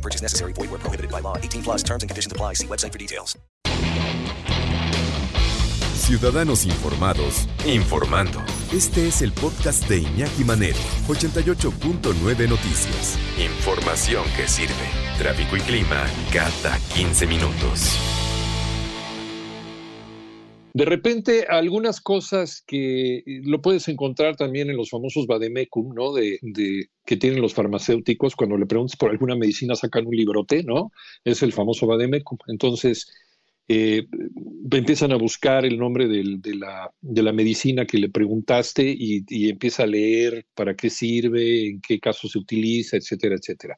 No 0.00 0.02
purchase 0.02 0.22
necessary. 0.22 0.52
Void 0.54 0.70
where 0.70 0.80
prohibited 0.80 1.10
by 1.10 1.20
law. 1.20 1.36
18 1.36 1.62
plus 1.62 1.82
terms 1.82 2.02
and 2.02 2.10
conditions 2.10 2.32
apply. 2.32 2.54
See 2.54 2.66
website 2.66 2.92
for 2.92 2.98
details. 2.98 3.36
Ciudadanos 5.94 6.64
informados, 6.64 7.46
informando. 7.66 8.40
Este 8.72 9.06
es 9.06 9.22
el 9.22 9.32
podcast 9.32 9.86
de 9.88 9.98
Iñaki 9.98 10.44
Manero, 10.44 10.78
88.9 11.06 12.48
Noticias. 12.48 13.16
Información 13.38 14.24
que 14.36 14.48
sirve. 14.48 14.74
Tráfico 15.18 15.56
y 15.56 15.60
clima 15.60 16.04
cada 16.32 16.78
15 16.94 17.26
minutos. 17.26 18.29
De 20.72 20.84
repente, 20.84 21.46
algunas 21.48 22.00
cosas 22.00 22.62
que 22.66 23.22
lo 23.44 23.60
puedes 23.60 23.88
encontrar 23.88 24.36
también 24.36 24.70
en 24.70 24.76
los 24.76 24.90
famosos 24.90 25.26
Bademecum, 25.26 25.94
¿no? 25.94 26.12
De, 26.12 26.38
que 27.04 27.16
tienen 27.16 27.40
los 27.40 27.54
farmacéuticos, 27.54 28.36
cuando 28.36 28.56
le 28.56 28.66
preguntas 28.66 28.96
por 28.96 29.10
alguna 29.10 29.36
medicina, 29.36 29.74
sacan 29.74 30.06
un 30.06 30.14
librote, 30.14 30.62
¿no? 30.62 30.92
Es 31.24 31.42
el 31.42 31.52
famoso 31.52 31.86
Bademecum. 31.86 32.38
Entonces, 32.46 33.10
eh, 33.68 34.06
empiezan 34.70 35.12
a 35.12 35.16
buscar 35.16 35.64
el 35.64 35.78
nombre 35.78 36.08
de, 36.08 36.24
la, 36.54 36.92
de, 37.00 37.22
la, 37.22 37.32
medicina 37.32 37.86
que 37.86 37.98
le 37.98 38.08
preguntaste 38.08 38.82
y, 38.96 39.24
y, 39.28 39.48
empieza 39.48 39.84
a 39.84 39.86
leer 39.86 40.46
para 40.54 40.74
qué 40.74 40.90
sirve, 40.90 41.68
en 41.68 41.80
qué 41.80 42.00
caso 42.00 42.28
se 42.28 42.38
utiliza, 42.38 42.96
etcétera, 42.96 43.36
etcétera. 43.36 43.76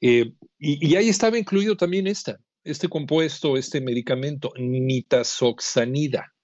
Eh, 0.00 0.32
y, 0.58 0.88
y 0.88 0.96
ahí 0.96 1.08
estaba 1.08 1.38
incluido 1.38 1.76
también 1.76 2.06
esta, 2.06 2.40
este 2.64 2.88
compuesto, 2.88 3.56
este 3.56 3.80
medicamento, 3.80 4.52
nitazoxanida, 4.58 6.34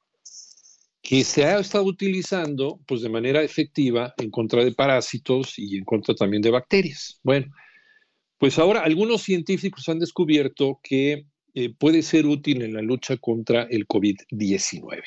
que 1.02 1.22
se 1.24 1.44
ha 1.44 1.58
estado 1.58 1.84
utilizando 1.84 2.80
pues, 2.86 3.02
de 3.02 3.08
manera 3.08 3.42
efectiva 3.42 4.14
en 4.18 4.30
contra 4.30 4.64
de 4.64 4.72
parásitos 4.72 5.58
y 5.58 5.76
en 5.76 5.84
contra 5.84 6.14
también 6.14 6.42
de 6.42 6.50
bacterias. 6.50 7.20
Bueno, 7.22 7.46
pues 8.38 8.58
ahora 8.58 8.80
algunos 8.80 9.22
científicos 9.22 9.88
han 9.88 9.98
descubierto 9.98 10.80
que 10.82 11.26
eh, 11.54 11.72
puede 11.78 12.02
ser 12.02 12.26
útil 12.26 12.62
en 12.62 12.74
la 12.74 12.82
lucha 12.82 13.16
contra 13.16 13.62
el 13.70 13.86
COVID-19. 13.86 15.02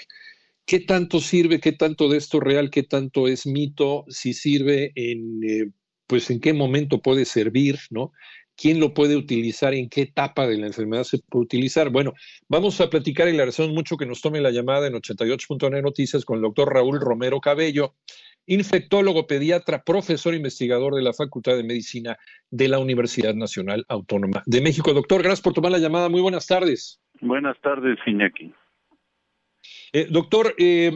¿Qué 0.66 0.80
tanto 0.80 1.20
sirve? 1.20 1.60
¿Qué 1.60 1.72
tanto 1.72 2.10
de 2.10 2.18
esto 2.18 2.40
real? 2.40 2.70
¿Qué 2.70 2.84
tanto 2.84 3.28
es 3.28 3.46
mito? 3.46 4.06
Si 4.08 4.34
sirve 4.34 4.92
en, 4.96 5.44
eh, 5.44 5.72
pues 6.08 6.30
en 6.30 6.40
qué 6.40 6.54
momento 6.54 7.02
puede 7.02 7.26
servir, 7.26 7.80
¿no? 7.90 8.12
Quién 8.60 8.80
lo 8.80 8.94
puede 8.94 9.16
utilizar, 9.16 9.74
en 9.74 9.90
qué 9.90 10.02
etapa 10.02 10.46
de 10.46 10.58
la 10.58 10.68
enfermedad 10.68 11.04
se 11.04 11.20
puede 11.20 11.46
utilizar. 11.46 11.90
Bueno, 11.90 12.14
vamos 12.50 12.82
a 12.82 12.90
platicar 12.90 13.28
y 13.28 13.32
le 13.32 13.38
agradecemos 13.38 13.72
mucho 13.72 13.96
que 13.96 14.06
nos 14.06 14.22
tome 14.22 14.42
la 14.42 14.52
llamada 14.52 14.88
en 14.88 14.94
88.9 14.94 15.82
Noticias 15.82 16.26
con 16.26 16.38
el 16.38 16.42
doctor 16.42 16.74
Raúl 16.74 17.00
Romero 17.00 17.40
Cabello, 17.40 17.96
infectólogo, 18.48 19.28
pediatra, 19.28 19.84
profesor 19.84 20.34
investigador 20.34 20.96
de 20.96 21.04
la 21.04 21.14
Facultad 21.14 21.56
de 21.56 21.64
Medicina 21.64 22.18
de 22.50 22.68
la 22.68 22.80
Universidad 22.80 23.34
Nacional 23.34 23.86
Autónoma 23.88 24.44
de 24.46 24.60
México. 24.60 24.94
Doctor, 24.94 25.22
gracias 25.22 25.42
por 25.42 25.54
tomar 25.54 25.72
la 25.72 25.80
llamada. 25.80 26.10
Muy 26.10 26.22
buenas 26.22 26.46
tardes. 26.46 27.00
Buenas 27.22 27.58
tardes, 27.62 27.98
Iñaki. 28.06 28.54
Eh, 29.94 30.08
doctor, 30.10 30.54
eh, 30.58 30.92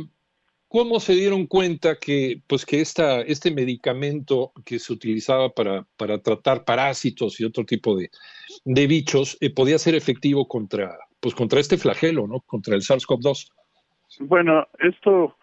¿Cómo 0.73 0.99
se 0.99 1.13
dieron 1.13 1.45
cuenta 1.45 1.97
que, 1.99 2.41
pues, 2.47 2.66
que 2.66 2.81
esta, 2.81 3.21
este 3.21 3.52
medicamento 3.52 4.53
que 4.65 4.80
se 4.80 4.92
utilizaba 4.92 5.49
para, 5.49 5.86
para 5.98 6.17
tratar 6.17 6.65
parásitos 6.65 7.39
y 7.39 7.45
otro 7.45 7.64
tipo 7.64 7.95
de, 7.95 8.09
de 8.65 8.87
bichos 8.87 9.37
eh, 9.39 9.53
podía 9.53 9.77
ser 9.77 9.93
efectivo 9.93 10.48
contra, 10.48 10.98
pues, 11.20 11.36
contra 11.36 11.59
este 11.59 11.77
flagelo, 11.77 12.25
¿no? 12.25 12.39
Contra 12.39 12.73
el 12.73 12.81
SARS-CoV-2. 12.81 13.52
Bueno, 14.21 14.67
esto 14.80 15.37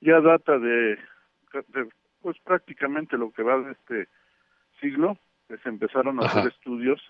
ya 0.00 0.20
data 0.20 0.58
de, 0.58 0.96
de, 1.68 1.88
pues 2.22 2.36
prácticamente 2.42 3.16
lo 3.16 3.30
que 3.30 3.44
va 3.44 3.58
de 3.60 3.70
este 3.70 4.08
siglo, 4.80 5.16
que 5.46 5.58
se 5.58 5.68
empezaron 5.68 6.18
a 6.18 6.26
Ajá. 6.26 6.40
hacer 6.40 6.50
estudios 6.52 7.00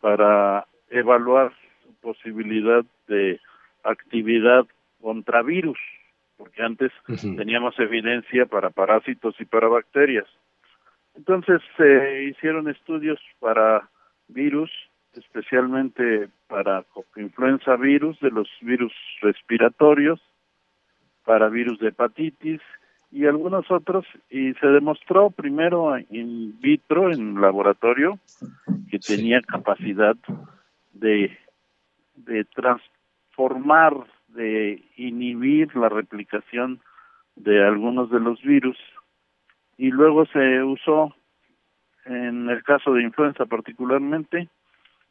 para 0.00 0.66
evaluar 0.90 1.52
su 1.84 1.94
posibilidad 2.00 2.84
de 3.06 3.40
actividad 3.84 4.66
contra 5.00 5.42
virus 5.42 5.78
porque 6.38 6.62
antes 6.62 6.92
uh 7.08 7.12
-huh. 7.12 7.36
teníamos 7.36 7.78
evidencia 7.78 8.46
para 8.46 8.70
parásitos 8.70 9.34
y 9.40 9.44
para 9.44 9.68
bacterias. 9.68 10.26
Entonces 11.16 11.60
se 11.76 11.84
eh, 11.84 12.24
hicieron 12.30 12.68
estudios 12.70 13.18
para 13.40 13.90
virus, 14.28 14.70
especialmente 15.14 16.28
para 16.46 16.84
influenza 17.16 17.76
virus, 17.76 18.18
de 18.20 18.30
los 18.30 18.48
virus 18.60 18.92
respiratorios, 19.20 20.20
para 21.24 21.48
virus 21.48 21.78
de 21.80 21.88
hepatitis 21.88 22.60
y 23.10 23.26
algunos 23.26 23.70
otros, 23.70 24.06
y 24.30 24.54
se 24.54 24.66
demostró 24.68 25.30
primero 25.30 25.98
in 26.10 26.58
vitro, 26.60 27.10
en 27.10 27.40
laboratorio, 27.40 28.18
que 28.90 28.98
tenía 28.98 29.40
capacidad 29.40 30.16
de, 30.92 31.36
de 32.14 32.44
transformar 32.44 33.94
de 34.28 34.82
inhibir 34.96 35.74
la 35.76 35.88
replicación 35.88 36.80
de 37.36 37.64
algunos 37.64 38.10
de 38.10 38.20
los 38.20 38.40
virus 38.42 38.76
y 39.76 39.90
luego 39.90 40.26
se 40.26 40.62
usó 40.62 41.14
en 42.04 42.48
el 42.48 42.62
caso 42.62 42.92
de 42.94 43.02
influenza 43.02 43.46
particularmente 43.46 44.48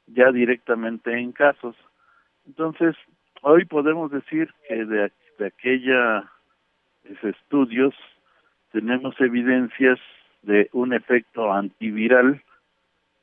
ya 0.08 0.32
directamente 0.32 1.12
en 1.12 1.32
casos. 1.32 1.76
Entonces 2.46 2.96
hoy 3.42 3.66
podemos 3.66 4.12
decir 4.12 4.54
que 4.68 4.86
de, 4.86 5.12
de 5.40 5.46
aquella 5.46 6.32
estudios 7.24 7.96
tenemos 8.72 9.20
evidencias 9.20 10.00
de 10.42 10.70
un 10.74 10.94
efecto 10.94 11.52
antiviral 11.52 12.42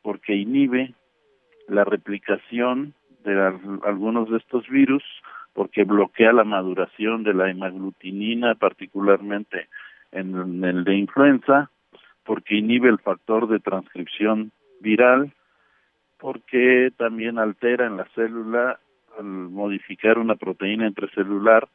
porque 0.03 0.35
inhibe 0.35 0.95
la 1.69 1.85
replicación 1.85 2.95
de 3.25 3.41
algunos 3.85 4.31
de 4.31 4.39
estos 4.39 4.69
virus 4.69 5.03
porque 5.55 5.85
bloquea 5.85 6.33
la 6.33 6.45
maduración 6.45 7.23
de 7.23 7.33
la 7.33 7.49
hemaglutinina, 7.49 8.57
particularmente 8.57 9.69
en, 10.13 10.63
el 10.65 10.85
de 10.85 10.97
influenza, 10.97 11.71
porque 12.25 12.57
inhibe 12.57 12.91
el 12.91 12.99
factor 12.99 13.49
de 13.49 13.61
transcripción 13.61 14.51
viral, 14.81 15.33
porque 16.19 16.93
también 16.97 17.39
altera 17.39 17.87
en 17.87 17.97
la 17.97 18.07
célula 18.15 18.81
al 19.17 19.25
modificar 19.25 20.19
una 20.19 20.35
proteína 20.35 20.89
intracelular 20.89 21.69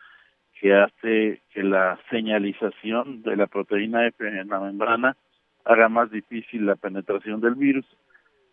que 0.59 0.75
hace 0.75 1.41
que 1.53 1.63
la 1.63 1.97
señalización 2.09 3.21
de 3.21 3.37
la 3.37 3.47
proteína 3.47 4.07
F 4.07 4.27
en 4.27 4.49
la 4.49 4.59
membrana 4.59 5.15
haga 5.63 5.87
más 5.87 6.11
difícil 6.11 6.65
la 6.65 6.75
penetración 6.75 7.39
del 7.39 7.55
virus. 7.55 7.85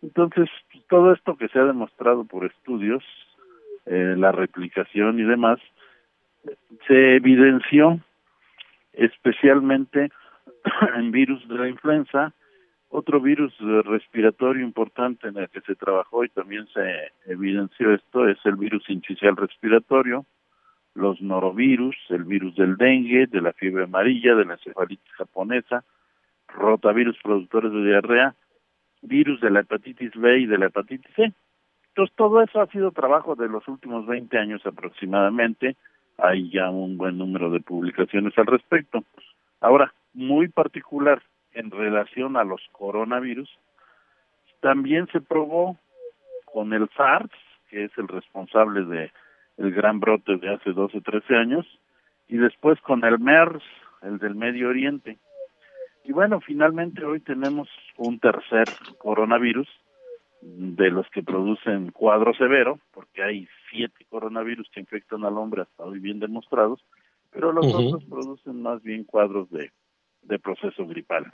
Entonces, 0.01 0.49
todo 0.87 1.11
esto 1.11 1.35
que 1.35 1.49
se 1.49 1.59
ha 1.59 1.65
demostrado 1.65 2.23
por 2.23 2.45
estudios 2.45 3.03
eh, 3.87 4.15
la 4.17 4.31
replicación 4.31 5.19
y 5.19 5.23
demás, 5.23 5.59
se 6.87 7.15
evidenció 7.15 7.99
especialmente 8.93 10.09
en 10.95 11.11
virus 11.11 11.47
de 11.47 11.55
la 11.55 11.69
influenza, 11.69 12.33
otro 12.89 13.19
virus 13.19 13.53
respiratorio 13.59 14.65
importante 14.65 15.27
en 15.27 15.37
el 15.37 15.49
que 15.49 15.61
se 15.61 15.75
trabajó 15.75 16.23
y 16.23 16.29
también 16.29 16.67
se 16.73 17.11
evidenció 17.25 17.93
esto 17.93 18.27
es 18.27 18.37
el 18.45 18.55
virus 18.55 18.89
incisional 18.89 19.35
respiratorio, 19.35 20.25
los 20.93 21.21
norovirus, 21.21 21.95
el 22.09 22.23
virus 22.23 22.55
del 22.55 22.75
dengue, 22.77 23.27
de 23.27 23.41
la 23.41 23.53
fiebre 23.53 23.83
amarilla, 23.83 24.35
de 24.35 24.45
la 24.45 24.53
encefalitis 24.53 25.11
japonesa, 25.13 25.83
rotavirus 26.47 27.17
productores 27.21 27.71
de 27.71 27.85
diarrea, 27.85 28.35
virus 29.01 29.39
de 29.41 29.51
la 29.51 29.59
hepatitis 29.59 30.11
B 30.15 30.39
y 30.39 30.45
de 30.47 30.57
la 30.57 30.67
hepatitis 30.67 31.13
C. 31.15 31.33
Entonces, 31.97 32.15
todo 32.15 32.43
eso 32.43 32.61
ha 32.61 32.67
sido 32.67 32.91
trabajo 32.91 33.33
de 33.33 33.49
los 33.49 33.67
últimos 33.67 34.05
20 34.05 34.37
años 34.37 34.63
aproximadamente. 34.67 35.75
Hay 36.19 36.51
ya 36.51 36.69
un 36.69 36.95
buen 36.95 37.17
número 37.17 37.49
de 37.49 37.59
publicaciones 37.59 38.37
al 38.37 38.45
respecto. 38.45 39.03
Ahora, 39.61 39.91
muy 40.13 40.47
particular 40.47 41.23
en 41.53 41.71
relación 41.71 42.37
a 42.37 42.43
los 42.43 42.61
coronavirus, 42.71 43.49
también 44.59 45.07
se 45.07 45.21
probó 45.21 45.79
con 46.45 46.71
el 46.71 46.87
SARS, 46.95 47.31
que 47.67 47.85
es 47.85 47.91
el 47.97 48.07
responsable 48.07 48.85
de 48.85 49.11
el 49.57 49.71
gran 49.71 49.99
brote 49.99 50.37
de 50.37 50.53
hace 50.53 50.73
12, 50.73 51.01
13 51.01 51.35
años, 51.35 51.65
y 52.27 52.37
después 52.37 52.79
con 52.81 53.03
el 53.05 53.17
MERS, 53.17 53.63
el 54.03 54.19
del 54.19 54.35
Medio 54.35 54.69
Oriente. 54.69 55.17
Y 56.03 56.11
bueno, 56.11 56.41
finalmente 56.41 57.03
hoy 57.03 57.21
tenemos 57.21 57.67
un 57.97 58.19
tercer 58.19 58.67
coronavirus 58.99 59.67
de 60.55 60.89
los 60.89 61.07
que 61.09 61.23
producen 61.23 61.91
cuadro 61.91 62.33
severo, 62.35 62.79
porque 62.91 63.23
hay 63.23 63.47
siete 63.69 64.05
coronavirus 64.09 64.69
que 64.71 64.79
infectan 64.79 65.25
al 65.25 65.37
hombre 65.37 65.63
hasta 65.63 65.83
hoy 65.83 65.99
bien 65.99 66.19
demostrados, 66.19 66.79
pero 67.31 67.51
los 67.51 67.65
otros 67.73 68.03
producen 68.05 68.61
más 68.61 68.81
bien 68.81 69.03
cuadros 69.03 69.49
de, 69.51 69.71
de 70.21 70.39
proceso 70.39 70.85
gripal. 70.87 71.25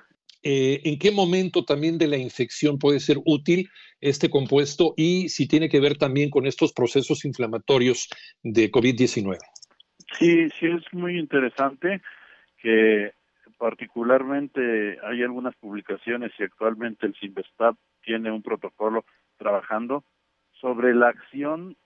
Eh, 0.42 0.82
¿En 0.84 1.00
qué 1.00 1.12
momento 1.12 1.64
también 1.64 1.98
de 1.98 2.08
la 2.08 2.18
infección 2.18 2.78
puede 2.78 3.00
ser 3.00 3.18
útil 3.24 3.70
este 4.02 4.30
compuesto 4.30 4.94
y 4.98 5.30
si 5.30 5.48
tiene 5.48 5.70
que 5.70 5.80
ver 5.80 5.98
también 5.98 6.30
con 6.30 6.46
estos 6.46 6.74
procesos 6.74 7.24
inflamatorios 7.24 8.10
de 8.44 8.70
COVID-19? 8.70 9.38
Sí, 10.20 10.50
sí, 10.60 10.66
es 10.66 10.84
muy 10.92 11.18
interesante 11.18 12.02
que 12.62 13.14
particularmente 13.64 15.00
hay 15.06 15.24
algunas 15.24 15.56
publicaciones 15.56 16.34
y 16.38 16.44
actualmente 16.44 17.06
el 17.06 17.16
Sinvestab 17.16 17.78
tiene 18.04 18.30
un 18.30 18.42
protocolo 18.42 19.06
trabajando 19.38 20.04
sobre 20.60 20.94
la 20.94 21.08
acción 21.08 21.78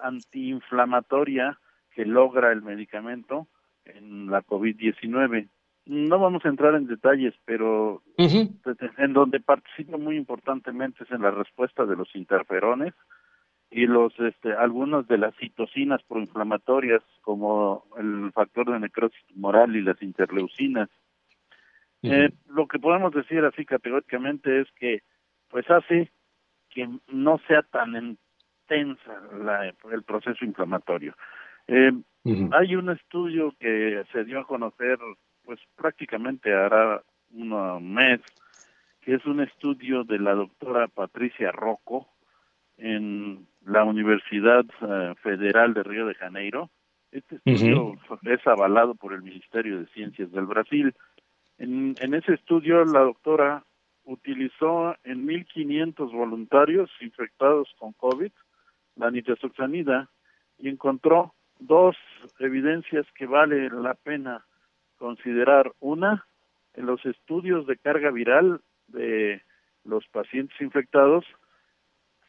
antiinflamatoria 0.00 1.58
que 1.90 2.04
logra 2.04 2.52
el 2.52 2.62
medicamento 2.62 3.48
en 3.86 4.30
la 4.30 4.44
COVID-19. 4.44 5.48
No 5.86 6.18
vamos 6.20 6.44
a 6.44 6.48
entrar 6.48 6.76
en 6.76 6.86
detalles, 6.86 7.34
pero 7.44 8.04
en 8.16 9.12
donde 9.12 9.40
participa 9.40 9.96
muy 9.96 10.16
importantemente 10.16 11.02
es 11.02 11.10
en 11.10 11.22
la 11.22 11.32
respuesta 11.32 11.86
de 11.86 11.96
los 11.96 12.14
interferones 12.14 12.94
y 13.68 13.86
los 13.86 14.16
este, 14.20 14.52
algunos 14.52 15.08
de 15.08 15.18
las 15.18 15.34
citocinas 15.38 16.00
proinflamatorias 16.04 17.02
como 17.22 17.82
el 17.98 18.30
factor 18.30 18.70
de 18.70 18.78
necrosis 18.78 19.26
tumoral 19.26 19.74
y 19.74 19.82
las 19.82 20.00
interleucinas. 20.00 20.88
Eh, 22.02 22.30
lo 22.48 22.66
que 22.66 22.78
podemos 22.78 23.12
decir 23.12 23.44
así 23.44 23.64
categóricamente 23.64 24.60
es 24.60 24.68
que 24.72 25.02
pues 25.48 25.68
hace 25.70 26.10
que 26.70 26.88
no 27.08 27.40
sea 27.46 27.62
tan 27.62 27.96
intensa 27.96 29.20
la, 29.42 29.72
el 29.92 30.02
proceso 30.02 30.44
inflamatorio. 30.44 31.14
Eh, 31.68 31.92
Hay 32.52 32.74
un 32.74 32.90
estudio 32.90 33.54
que 33.58 34.04
se 34.12 34.24
dio 34.24 34.40
a 34.40 34.46
conocer 34.46 34.98
pues 35.44 35.60
prácticamente 35.76 36.52
hará 36.52 37.02
un 37.32 37.94
mes, 37.94 38.20
que 39.00 39.14
es 39.14 39.24
un 39.26 39.40
estudio 39.40 40.04
de 40.04 40.18
la 40.18 40.34
doctora 40.34 40.88
Patricia 40.88 41.52
Rocco 41.52 42.08
en 42.76 43.46
la 43.64 43.84
Universidad 43.84 44.64
eh, 44.82 45.14
Federal 45.22 45.72
de 45.74 45.82
Río 45.82 46.06
de 46.06 46.14
Janeiro. 46.14 46.70
Este 47.12 47.36
estudio 47.36 47.94
es 48.24 48.46
avalado 48.46 48.94
por 48.94 49.12
el 49.12 49.22
Ministerio 49.22 49.78
de 49.78 49.86
Ciencias 49.86 50.30
del 50.32 50.46
Brasil. 50.46 50.94
En, 51.58 51.94
en 52.00 52.14
ese 52.14 52.34
estudio, 52.34 52.84
la 52.84 53.00
doctora 53.00 53.64
utilizó 54.04 54.94
en 55.04 55.26
1.500 55.26 56.12
voluntarios 56.12 56.90
infectados 57.00 57.68
con 57.78 57.92
COVID 57.94 58.30
la 58.96 59.10
nitazoxanida 59.10 60.08
y 60.58 60.68
encontró 60.68 61.34
dos 61.58 61.96
evidencias 62.38 63.06
que 63.14 63.26
vale 63.26 63.68
la 63.70 63.94
pena 63.94 64.44
considerar. 64.98 65.72
Una, 65.80 66.26
en 66.74 66.86
los 66.86 67.04
estudios 67.04 67.66
de 67.66 67.76
carga 67.76 68.10
viral 68.10 68.60
de 68.88 69.42
los 69.84 70.06
pacientes 70.08 70.58
infectados, 70.60 71.24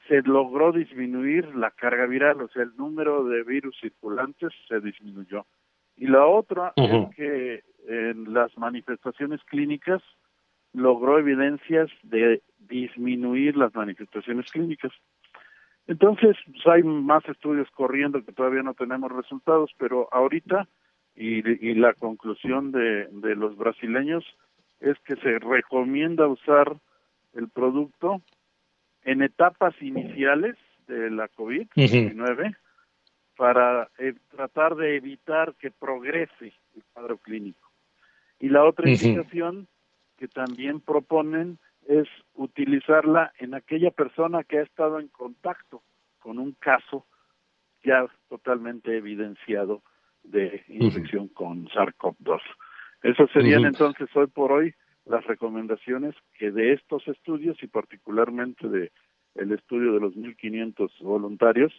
se 0.08 0.22
logró 0.22 0.72
disminuir 0.72 1.54
la 1.56 1.72
carga 1.72 2.06
viral, 2.06 2.42
o 2.42 2.48
sea, 2.50 2.64
el 2.64 2.76
número 2.78 3.26
de 3.26 3.44
virus 3.44 3.78
circulantes 3.80 4.54
se 4.68 4.80
disminuyó. 4.80 5.46
Y 5.98 6.08
la 6.08 6.26
otra 6.26 6.74
es 6.76 7.16
que 7.16 7.64
en 7.88 8.34
las 8.34 8.56
manifestaciones 8.58 9.44
clínicas 9.46 10.02
logró 10.74 11.18
evidencias 11.18 11.90
de 12.04 12.42
disminuir 12.60 13.56
las 13.58 13.74
manifestaciones 13.74 14.52
clínicas. 14.52 14.92
Entonces, 15.88 16.36
pues, 16.46 16.68
hay 16.68 16.84
más 16.84 17.28
estudios 17.30 17.70
corriendo 17.72 18.24
que 18.24 18.34
todavía 18.34 18.62
no 18.62 18.74
tenemos 18.74 19.12
resultados, 19.12 19.72
pero 19.78 20.10
ahorita 20.12 20.68
y, 21.16 21.74
la 21.74 21.94
conclusión 21.94 22.72
de, 22.72 23.08
de 23.08 23.36
los 23.36 23.58
brasileños 23.58 24.24
es 24.80 25.00
que 25.00 25.16
se 25.16 25.40
recomienda 25.40 26.28
usar 26.28 26.78
el 27.34 27.50
producto 27.50 28.22
en 29.04 29.24
etapas 29.24 29.74
iniciales 29.82 30.58
de 30.88 31.10
la 31.10 31.28
COVID-19 31.30 32.56
para 33.36 33.90
eh, 34.00 34.14
tratar 34.30 34.76
de 34.76 34.98
evitar 34.98 35.54
que 35.56 35.72
progrese 35.72 36.54
el 36.76 36.84
cuadro 36.94 37.18
clínico. 37.18 37.67
Y 38.40 38.50
la 38.50 38.64
otra 38.64 38.90
indicación 38.90 39.68
que 40.18 40.28
también 40.28 40.80
proponen 40.80 41.60
es 41.88 42.08
utilizarla 42.34 43.32
en 43.40 43.54
aquella 43.54 43.92
persona 43.92 44.44
que 44.44 44.60
ha 44.60 44.64
estado 44.64 45.00
en 45.00 45.08
contacto 45.08 45.84
con 46.20 46.40
un 46.40 46.54
caso 46.54 47.06
ya 47.84 48.06
totalmente 48.28 48.98
evidenciado 48.98 49.82
de 50.24 50.64
infección 50.68 51.30
con 51.30 51.68
SARS-CoV-2. 51.70 52.42
Esas 53.04 53.30
serían 53.32 53.66
entonces 53.66 54.10
hoy 54.16 54.28
por 54.28 54.52
hoy 54.52 54.74
las 55.06 55.26
recomendaciones 55.26 56.16
que 56.38 56.52
de 56.52 56.74
estos 56.74 57.08
estudios 57.08 57.62
y 57.64 57.68
particularmente 57.68 58.68
de 58.68 58.92
el 59.36 59.52
estudio 59.52 59.94
de 59.94 60.00
los 60.00 60.16
1500 60.16 60.92
voluntarios 61.02 61.72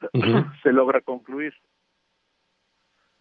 se 0.62 0.72
logra 0.72 1.00
concluir. 1.00 1.54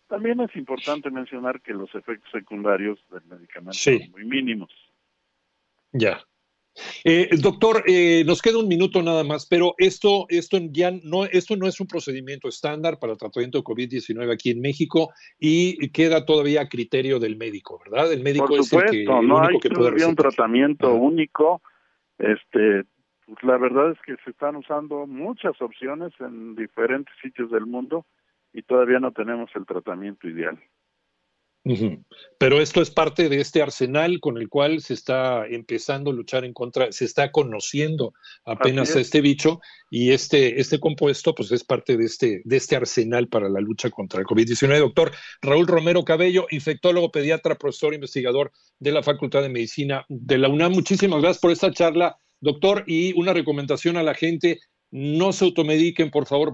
También 0.07 0.39
es 0.39 0.55
importante 0.55 1.11
mencionar 1.11 1.61
que 1.61 1.73
los 1.73 1.93
efectos 1.93 2.31
secundarios 2.31 2.99
del 3.11 3.23
medicamento 3.25 3.73
son 3.73 4.11
muy 4.11 4.25
mínimos. 4.25 4.71
Ya. 5.91 6.21
Eh, 7.03 7.29
doctor, 7.41 7.83
eh, 7.87 8.23
nos 8.25 8.41
queda 8.41 8.59
un 8.59 8.67
minuto 8.67 9.01
nada 9.01 9.23
más, 9.23 9.47
pero 9.47 9.73
esto, 9.77 10.25
esto 10.29 10.59
ya 10.71 10.91
no, 10.91 11.25
esto 11.25 11.55
no 11.57 11.67
es 11.67 11.79
un 11.79 11.87
procedimiento 11.87 12.47
estándar 12.47 12.99
para 12.99 13.13
el 13.13 13.19
tratamiento 13.19 13.57
de 13.57 13.63
COVID-19 13.63 14.31
aquí 14.31 14.51
en 14.51 14.61
México 14.61 15.11
y 15.39 15.89
queda 15.89 16.25
todavía 16.25 16.61
a 16.61 16.69
criterio 16.69 17.19
del 17.19 17.35
médico, 17.35 17.81
¿verdad? 17.83 18.13
El 18.13 18.23
médico 18.23 18.55
es 18.55 18.71
el 18.71 18.83
que, 18.85 19.03
no 19.05 19.41
hay 19.41 19.57
que 19.59 19.69
un 20.05 20.15
tratamiento 20.15 20.93
único. 20.93 21.61
Este, 22.19 22.83
pues 23.25 23.43
la 23.43 23.57
verdad 23.57 23.91
es 23.91 23.97
que 24.05 24.15
se 24.23 24.29
están 24.29 24.55
usando 24.55 25.07
muchas 25.07 25.59
opciones 25.61 26.13
en 26.19 26.55
diferentes 26.55 27.13
sitios 27.21 27.51
del 27.51 27.65
mundo 27.65 28.05
y 28.57 28.63
todavía 28.63 28.99
no 28.99 29.11
tenemos 29.11 29.51
el 29.55 29.67
tratamiento 29.67 30.27
ideal. 30.27 30.59
Pero 32.39 32.61
esto 32.61 32.81
es 32.81 32.89
parte 32.89 33.29
de 33.29 33.39
este 33.39 33.61
arsenal 33.61 34.19
con 34.19 34.37
el 34.37 34.47
cual 34.49 34.81
se 34.81 34.93
está 34.93 35.45
empezando 35.45 36.09
a 36.09 36.13
luchar 36.13 36.43
en 36.45 36.53
contra, 36.53 36.91
se 36.91 37.05
está 37.05 37.31
conociendo 37.31 38.13
apenas 38.45 38.95
a 38.95 39.01
este 39.01 39.21
bicho 39.21 39.59
y 39.91 40.11
este, 40.11 40.59
este 40.59 40.79
compuesto 40.79 41.35
pues 41.35 41.51
es 41.51 41.63
parte 41.63 41.97
de 41.97 42.05
este, 42.05 42.41
de 42.45 42.57
este 42.57 42.77
arsenal 42.77 43.27
para 43.27 43.49
la 43.49 43.59
lucha 43.59 43.91
contra 43.91 44.21
el 44.21 44.25
COVID-19. 44.25 44.79
Doctor 44.79 45.11
Raúl 45.41 45.67
Romero 45.67 46.03
Cabello, 46.03 46.47
infectólogo, 46.49 47.11
pediatra, 47.11 47.55
profesor 47.55 47.93
investigador 47.93 48.51
de 48.79 48.91
la 48.93 49.03
Facultad 49.03 49.41
de 49.43 49.49
Medicina 49.49 50.03
de 50.07 50.37
la 50.39 50.47
UNAM. 50.47 50.71
Muchísimas 50.71 51.21
gracias 51.21 51.41
por 51.41 51.51
esta 51.51 51.71
charla, 51.71 52.17
doctor, 52.39 52.85
y 52.87 53.13
una 53.19 53.33
recomendación 53.33 53.97
a 53.97 54.03
la 54.03 54.15
gente, 54.15 54.59
no 54.89 55.33
se 55.33 55.45
automediquen, 55.45 56.09
por 56.09 56.25
favor. 56.25 56.53